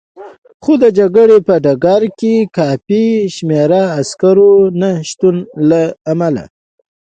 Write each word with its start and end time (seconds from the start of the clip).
خو 0.63 0.73
د 0.83 0.85
جګړې 0.97 1.37
په 1.47 1.55
ډګر 1.65 2.01
کې 2.19 2.33
د 2.43 2.47
کافي 2.57 3.05
شمېر 3.35 3.71
عسکرو 3.99 4.51
نه 4.81 4.89
شتون 5.09 5.35
له 5.69 5.81
امله. 6.11 6.43